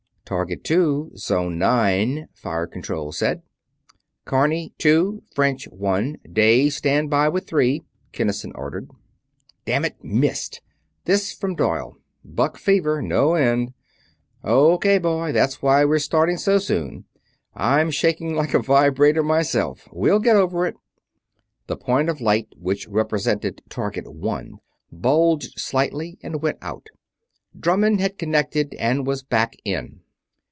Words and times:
"Target 0.25 0.63
Two 0.63 1.11
Zone 1.17 1.57
Nine," 1.59 2.29
Fire 2.33 2.65
Control 2.65 3.11
said. 3.11 3.41
"Carney, 4.23 4.73
two. 4.77 5.23
French, 5.35 5.65
one. 5.67 6.19
Day, 6.31 6.69
stand 6.69 7.09
by 7.09 7.27
with 7.27 7.45
three!" 7.45 7.83
Kinnison 8.13 8.53
ordered. 8.55 8.89
"Damn 9.65 9.83
it 9.83 10.01
missed!" 10.01 10.61
This 11.03 11.33
from 11.33 11.53
Doyle. 11.55 11.97
"Buck 12.23 12.57
fever 12.57 13.01
no 13.01 13.33
end." 13.33 13.73
"O.K., 14.41 14.99
boy 14.99 15.33
that's 15.33 15.61
why 15.61 15.83
we're 15.83 15.99
starting 15.99 16.37
so 16.37 16.59
soon. 16.59 17.03
I'm 17.53 17.91
shaking 17.91 18.33
like 18.33 18.53
a 18.53 18.59
vibrator 18.63 19.23
myself. 19.23 19.89
We'll 19.91 20.19
get 20.19 20.37
over 20.37 20.65
it...." 20.65 20.75
The 21.67 21.75
point 21.75 22.07
of 22.07 22.21
light 22.21 22.47
which 22.55 22.87
represented 22.87 23.61
Target 23.67 24.05
One 24.09 24.59
bulged 24.93 25.59
slightly 25.59 26.17
and 26.23 26.41
went 26.41 26.59
out. 26.61 26.87
Drummond 27.59 27.99
had 27.99 28.17
connected 28.17 28.75
and 28.75 29.05
was 29.05 29.23
back 29.23 29.57
"in". 29.65 29.97